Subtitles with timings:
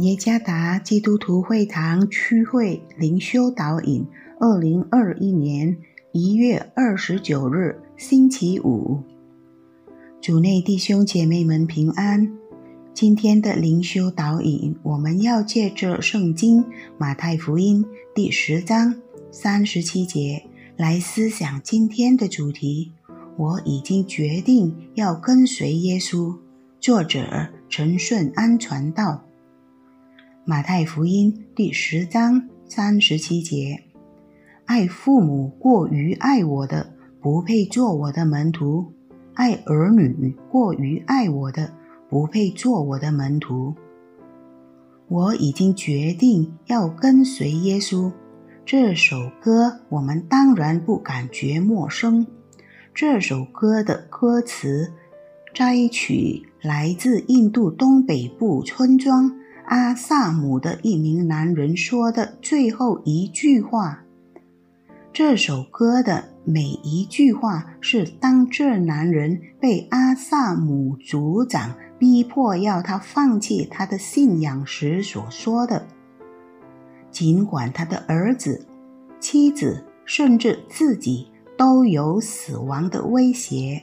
[0.00, 4.06] 耶加达基督徒会堂区会灵修导引，
[4.40, 5.76] 二零二一年
[6.12, 9.02] 一月二十九日，星期五。
[10.18, 12.32] 主内弟兄姐妹们平安。
[12.94, 16.64] 今天的灵修导引，我们要借着圣经
[16.96, 18.94] 马太福音第十章
[19.30, 20.42] 三十七节
[20.78, 22.92] 来思想今天的主题。
[23.36, 26.34] 我已经决定要跟随耶稣。
[26.80, 29.26] 作者陈顺安传道。
[30.50, 33.84] 马太福音第十章三十七节：
[34.64, 38.84] 爱父母过于爱我的，不配做我的门徒；
[39.34, 41.72] 爱儿女过于爱我的，
[42.08, 43.76] 不配做我的门徒。
[45.06, 48.10] 我已经决定要跟随耶稣。
[48.66, 52.26] 这首歌我们当然不感觉陌生。
[52.92, 54.92] 这首歌的歌词
[55.54, 59.39] 摘取来自印度东北部村庄。
[59.70, 64.02] 阿萨姆的一名男人说的最后一句话。
[65.12, 75.86] 这首歌的每一句话是当这男人被阿萨姆族长逼迫要他放弃他的信仰时所说的。
[77.12, 78.66] 尽管他的儿子、
[79.20, 83.80] 妻子甚至自己都有死亡的威胁，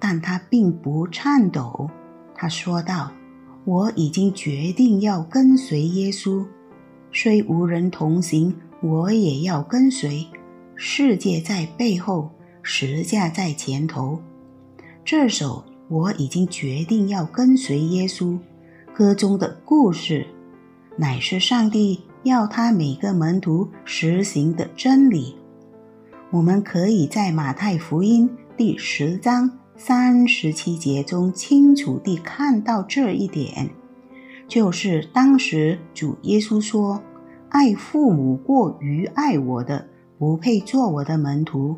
[0.00, 1.88] 但他并不颤抖。
[2.34, 3.12] 他说道。
[3.70, 6.44] 我已经决定要跟随耶稣，
[7.12, 10.26] 虽无人同行，我也要跟随。
[10.74, 12.32] 世界在背后，
[12.64, 14.20] 十架在前头。
[15.04, 18.36] 这首我已经决定要跟随耶稣
[18.92, 20.26] 歌中的故事，
[20.96, 25.36] 乃是上帝要他每个门徒实行的真理。
[26.32, 29.59] 我们可以在马太福音第十章。
[29.82, 33.70] 三十七节中清楚地看到这一点，
[34.46, 37.00] 就是当时主耶稣说
[37.48, 39.86] ：“爱父母过于爱我的，
[40.18, 41.76] 不配做我的门徒；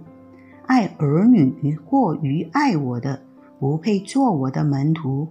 [0.67, 3.23] 爱儿女过于爱我的，
[3.61, 5.29] 不配做我的门徒。”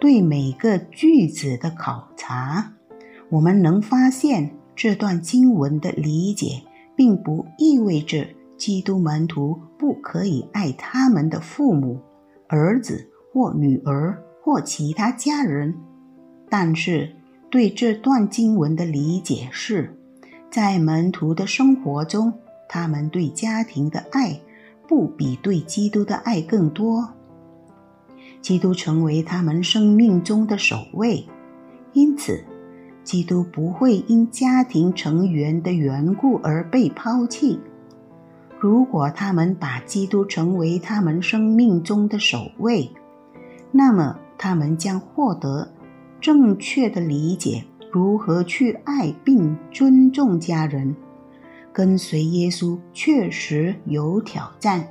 [0.00, 2.72] 对每个句子的考察，
[3.30, 6.62] 我们能发现这段经文的理解，
[6.96, 8.26] 并不意味着。
[8.58, 12.00] 基督门徒不可以爱他们的父母、
[12.48, 15.74] 儿子或女儿或其他家人，
[16.50, 17.14] 但是
[17.48, 19.96] 对这段经文的理解是，
[20.50, 22.32] 在门徒的生活中，
[22.68, 24.40] 他们对家庭的爱
[24.88, 27.08] 不比对基督的爱更多。
[28.42, 31.24] 基督成为他们生命中的首位，
[31.92, 32.42] 因此，
[33.04, 37.60] 基督不会因家庭成员的缘故而被抛弃。
[38.60, 42.90] 如果他们把基督成为他们生命中的首位，
[43.70, 45.70] 那么他们将获得
[46.20, 50.94] 正确的理解如何去爱并尊重家人。
[51.72, 54.88] 跟随耶稣确实有挑战，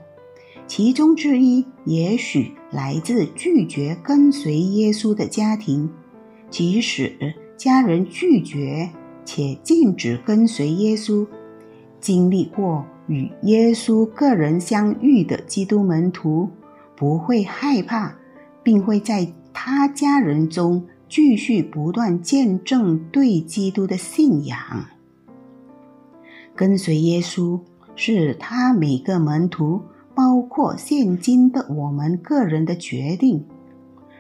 [0.66, 5.90] 其中之一也许来自拒绝跟随耶稣的家庭，
[6.50, 8.90] 即使家人拒绝
[9.26, 11.28] 且禁止跟随耶稣，
[12.08, 12.86] 经历过。
[13.08, 16.50] 与耶稣个人相遇的基督门徒
[16.96, 18.16] 不会害怕，
[18.64, 24.58] 并会在他家人中继续不断见证对基督的信仰。
[26.56, 27.60] 跟随耶稣
[27.98, 29.82] 是他每个门徒，
[30.16, 33.44] 包括现今的我们个人的决定。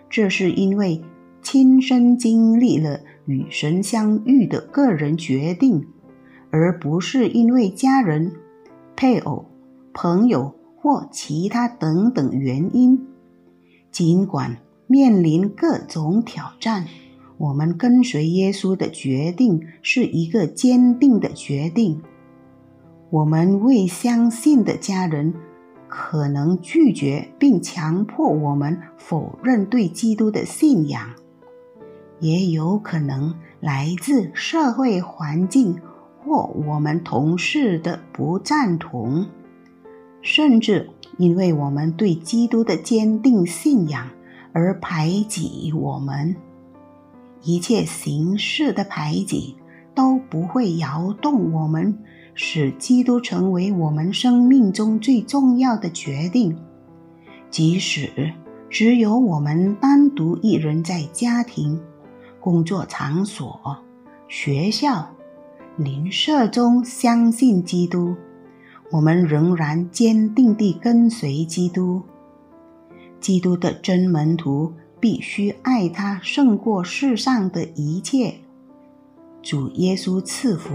[0.09, 1.01] 这是因为
[1.41, 5.85] 亲身经历了与神相遇的个人决定，
[6.57, 8.31] 而不是因为家人。
[8.95, 9.45] 配偶、
[9.94, 13.06] 朋友或其他等等原因，
[13.91, 14.57] 尽管
[14.88, 16.88] 面临各种挑战，
[17.38, 22.02] 我们跟随耶稣的决定是一个坚定的决定。
[23.11, 25.31] 我们未相信的家人
[25.87, 31.08] 可能拒绝并强迫我们否认对基督的信仰，
[32.20, 35.79] 也有可能来自社会环境。
[36.28, 39.26] 或我们同事的不赞同，
[40.22, 44.09] 甚至因为我们对基督的坚定信仰
[44.52, 46.35] 而排挤我们，
[47.41, 49.56] 一切形式的排挤
[49.96, 51.97] 都不会摇动我们，
[52.34, 56.58] 使基督成为我们生命中最重要的决定。
[57.50, 58.34] 即使
[58.70, 61.82] 只有我们单独一人在家庭、
[62.41, 63.78] 工作场所、
[64.28, 65.08] 学校。
[65.78, 68.16] 灵舍中相信基督，
[68.90, 72.02] 我们仍然坚定地跟随基督。
[73.20, 78.34] 基督的真门徒必须爱他胜过世上的一切。
[79.44, 80.74] 主耶稣赐福。